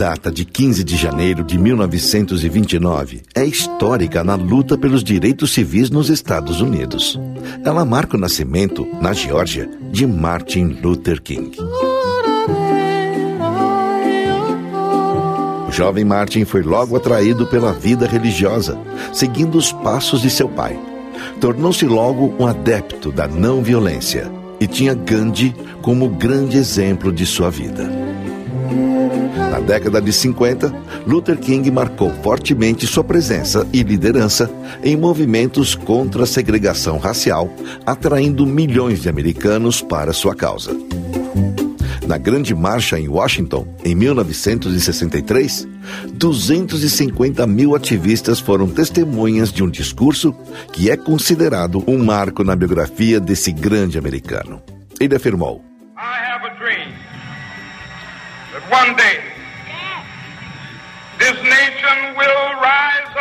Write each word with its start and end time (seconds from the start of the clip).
Data 0.00 0.32
de 0.32 0.46
15 0.46 0.82
de 0.82 0.96
janeiro 0.96 1.44
de 1.44 1.58
1929 1.58 3.20
é 3.34 3.44
histórica 3.44 4.24
na 4.24 4.34
luta 4.34 4.78
pelos 4.78 5.04
direitos 5.04 5.52
civis 5.52 5.90
nos 5.90 6.08
Estados 6.08 6.62
Unidos. 6.62 7.20
Ela 7.62 7.84
marca 7.84 8.16
o 8.16 8.18
nascimento, 8.18 8.88
na 8.98 9.12
Geórgia, 9.12 9.68
de 9.92 10.06
Martin 10.06 10.78
Luther 10.82 11.20
King. 11.20 11.54
O 15.68 15.70
jovem 15.70 16.06
Martin 16.06 16.46
foi 16.46 16.62
logo 16.62 16.96
atraído 16.96 17.46
pela 17.46 17.74
vida 17.74 18.06
religiosa, 18.06 18.78
seguindo 19.12 19.58
os 19.58 19.70
passos 19.70 20.22
de 20.22 20.30
seu 20.30 20.48
pai. 20.48 20.80
Tornou-se 21.42 21.84
logo 21.84 22.34
um 22.38 22.46
adepto 22.46 23.12
da 23.12 23.28
não 23.28 23.62
violência 23.62 24.32
e 24.58 24.66
tinha 24.66 24.94
Gandhi 24.94 25.54
como 25.82 26.08
grande 26.08 26.56
exemplo 26.56 27.12
de 27.12 27.26
sua 27.26 27.50
vida. 27.50 27.99
Na 29.50 29.60
década 29.60 30.00
de 30.00 30.12
50, 30.12 30.72
Luther 31.06 31.36
King 31.38 31.70
marcou 31.70 32.10
fortemente 32.22 32.86
sua 32.86 33.02
presença 33.02 33.66
e 33.72 33.82
liderança 33.82 34.50
em 34.82 34.96
movimentos 34.96 35.74
contra 35.74 36.22
a 36.22 36.26
segregação 36.26 36.98
racial, 36.98 37.52
atraindo 37.84 38.46
milhões 38.46 39.00
de 39.02 39.08
americanos 39.08 39.82
para 39.82 40.12
sua 40.12 40.34
causa. 40.34 40.76
Na 42.06 42.18
Grande 42.18 42.54
Marcha 42.54 42.98
em 42.98 43.08
Washington, 43.08 43.66
em 43.84 43.94
1963, 43.94 45.68
250 46.12 47.46
mil 47.46 47.76
ativistas 47.76 48.40
foram 48.40 48.66
testemunhas 48.66 49.52
de 49.52 49.62
um 49.62 49.70
discurso 49.70 50.34
que 50.72 50.90
é 50.90 50.96
considerado 50.96 51.84
um 51.86 51.98
marco 52.04 52.42
na 52.42 52.56
biografia 52.56 53.20
desse 53.20 53.52
grande 53.52 53.96
americano. 53.96 54.60
Ele 54.98 55.14
afirmou: 55.14 55.69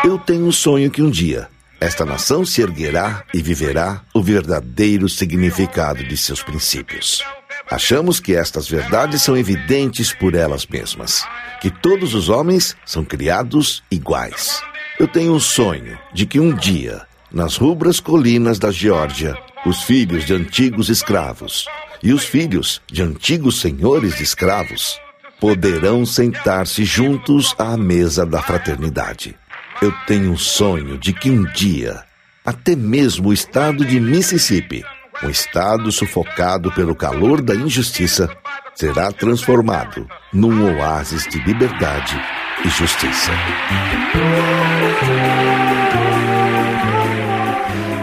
eu 0.04 0.18
tenho 0.18 0.46
um 0.46 0.52
sonho 0.52 0.90
que 0.90 1.02
um 1.02 1.10
dia 1.10 1.50
esta 1.80 2.06
nação 2.06 2.46
se 2.46 2.62
erguerá 2.62 3.24
e 3.34 3.42
viverá 3.42 4.02
o 4.14 4.22
verdadeiro 4.22 5.08
significado 5.08 6.04
de 6.04 6.18
seus 6.18 6.44
princípios. 6.44 7.24
Achamos 7.72 8.20
que 8.20 8.36
estas 8.36 8.68
verdades 8.68 9.22
são 9.22 9.38
evidentes 9.38 10.12
por 10.12 10.36
elas 10.36 10.66
mesmas, 10.66 11.24
que 11.62 11.70
todos 11.70 12.14
os 12.14 12.28
homens 12.28 12.76
são 12.86 13.06
criados 13.06 13.82
iguais. 13.90 14.62
Eu 15.00 15.08
tenho 15.08 15.34
um 15.34 15.40
sonho 15.40 15.98
de 16.14 16.26
que 16.26 16.40
um 16.40 16.54
dia, 16.54 17.02
nas 17.32 17.56
rubras 17.56 18.02
colinas 18.02 18.60
da 18.60 18.72
Geórgia, 18.72 19.38
os 19.66 19.84
filhos 19.84 20.26
de 20.26 20.34
antigos 20.34 20.90
escravos 20.90 21.66
e 22.04 22.12
os 22.12 22.26
filhos 22.26 22.82
de 22.88 23.02
antigos 23.02 23.62
senhores 23.62 24.18
de 24.18 24.24
escravos 24.24 25.00
poderão 25.40 26.06
sentar-se 26.06 26.84
juntos 26.84 27.56
à 27.58 27.78
mesa 27.78 28.26
da 28.26 28.42
fraternidade. 28.42 29.36
Eu 29.82 29.94
tenho 30.06 30.32
um 30.32 30.38
sonho 30.38 30.98
de 30.98 31.14
que 31.14 31.32
um 31.32 31.44
dia, 31.54 32.04
até 32.46 32.76
mesmo 32.76 33.30
o 33.30 33.34
estado 33.34 33.86
de 33.86 34.00
Mississippi, 34.00 34.84
um 35.24 35.30
estado 35.30 35.92
sufocado 35.92 36.72
pelo 36.72 36.96
calor 36.96 37.42
da 37.42 37.56
injustiça, 37.56 38.30
será 38.76 39.12
transformado 39.12 40.08
num 40.34 40.78
oásis 40.78 41.28
de 41.28 41.40
liberdade 41.40 42.20
e 42.66 42.70
justiça. 42.70 43.32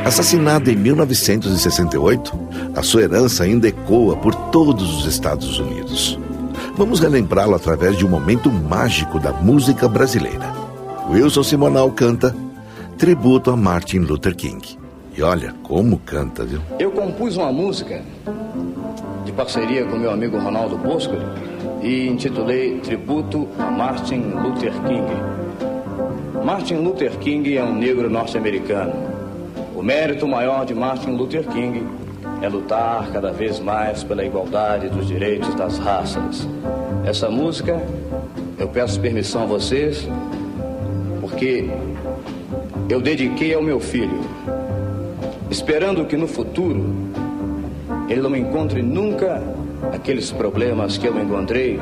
Assassinado 0.04 0.70
em 0.70 0.76
1968, 0.76 2.48
a 2.76 2.82
sua 2.82 3.03
herança 3.03 3.44
ainda 3.44 3.68
ecoa 3.68 4.16
por 4.16 4.34
todos 4.50 4.98
os 4.98 5.06
Estados 5.06 5.58
Unidos. 5.58 6.18
Vamos 6.76 7.00
relembrá-lo 7.00 7.54
através 7.54 7.97
de 7.97 8.04
um 8.04 8.09
momento 8.10 8.53
mágico 8.53 9.19
da 9.19 9.32
música 9.32 9.88
brasileira. 9.88 10.53
Wilson 11.09 11.42
Simonal 11.42 11.91
canta 11.91 12.37
tributo 12.98 13.50
a 13.50 13.56
Martin 13.56 14.00
Luther 14.00 14.37
King. 14.37 14.60
E 15.16 15.22
olha 15.22 15.54
como 15.62 15.98
canta, 15.98 16.44
viu? 16.44 16.60
Eu 16.78 16.91
compus 16.91 17.38
uma 17.38 17.50
música 17.50 18.03
de 19.25 19.32
parceria 19.32 19.86
com 19.86 19.97
meu 19.97 20.10
amigo 20.10 20.38
Ronaldo 20.38 20.76
Bosco 20.76 21.15
e 21.82 22.09
intitulei 22.09 22.78
Tributo 22.81 23.48
a 23.59 23.70
Martin 23.70 24.34
Luther 24.34 24.75
King. 24.82 26.44
Martin 26.44 26.75
Luther 26.75 27.16
King 27.16 27.56
é 27.56 27.65
um 27.65 27.75
negro 27.75 28.10
norte-americano. 28.10 28.92
O 29.75 29.82
mérito 29.82 30.28
maior 30.28 30.66
de 30.66 30.75
Martin 30.75 31.12
Luther 31.12 31.47
King 31.47 31.86
é 32.42 32.48
lutar 32.48 33.08
cada 33.12 33.32
vez 33.32 33.58
mais 33.60 34.02
pela 34.02 34.24
igualdade 34.24 34.88
dos 34.88 35.06
direitos 35.06 35.54
das 35.54 35.78
raças. 35.78 36.47
Essa 37.04 37.30
música, 37.30 37.80
eu 38.58 38.69
peço 38.69 39.00
permissão 39.00 39.42
a 39.42 39.47
vocês, 39.47 40.08
porque 41.20 41.70
eu 42.88 43.00
dediquei 43.00 43.54
ao 43.54 43.62
meu 43.62 43.80
filho, 43.80 44.20
esperando 45.50 46.04
que 46.04 46.16
no 46.16 46.28
futuro 46.28 46.94
ele 48.08 48.20
não 48.20 48.36
encontre 48.36 48.82
nunca 48.82 49.42
aqueles 49.92 50.30
problemas 50.30 50.97
que 50.97 51.06
eu 51.06 51.20
encontrei 51.20 51.78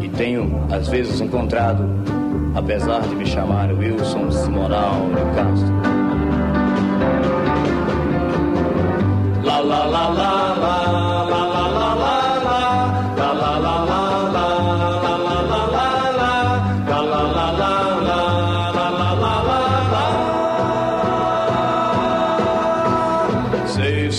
e 0.00 0.08
tenho 0.08 0.64
às 0.70 0.88
vezes 0.88 1.20
encontrado, 1.20 1.84
apesar 2.54 3.00
de 3.00 3.14
me 3.14 3.26
chamar 3.26 3.72
Wilson 3.72 4.30
Simonal 4.30 5.08
de 5.08 5.36
Castro. 5.36 5.99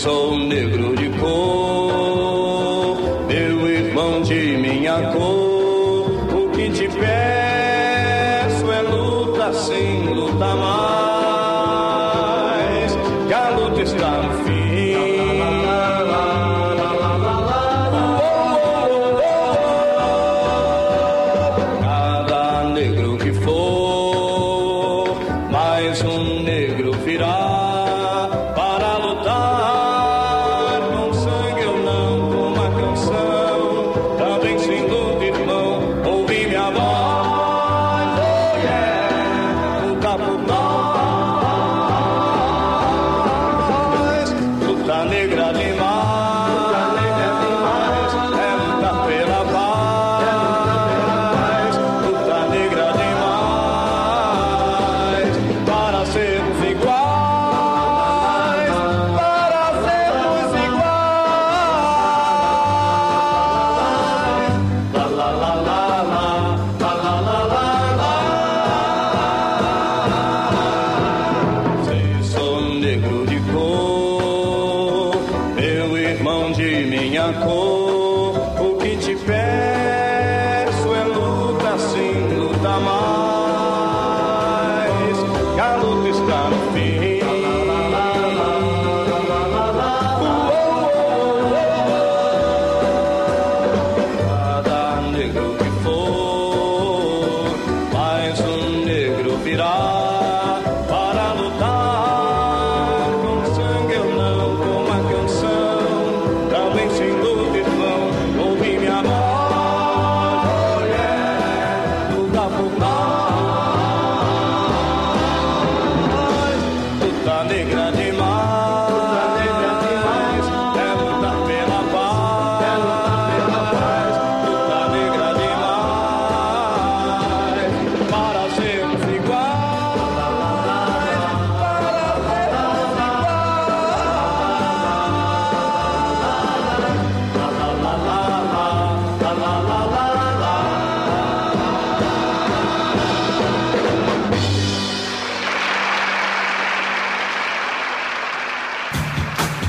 Sou 0.01 0.35
negro 0.35 0.95
de 0.95 1.09
cor, 1.19 2.97
meu 3.27 3.69
irmão 3.69 4.23
de 4.23 4.57
minha 4.57 5.11
cor. 5.11 5.50
Luta 82.61 82.79
mais, 82.79 84.37
que 85.55 85.59
a 85.59 85.75
luta 85.77 86.09
está 86.09 86.49
no 86.49 86.57
fim. 86.73 87.19
Cada 94.27 95.01
negro 95.11 95.55
que 95.57 95.69
for, 95.83 97.45
mais 97.93 98.39
um 98.41 98.85
negro 98.85 99.37
virá 99.37 99.90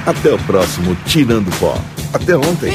Até 0.05 0.35
o 0.35 0.39
próximo 0.41 0.97
Tirando 1.07 1.49
Pó. 1.61 1.79
Até 2.13 2.37
ontem. 2.37 2.73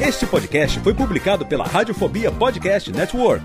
Este 0.00 0.24
podcast 0.26 0.78
foi 0.78 0.94
publicado 0.94 1.44
pela 1.44 1.64
Radiofobia 1.64 2.30
Podcast 2.30 2.92
Network. 2.92 3.44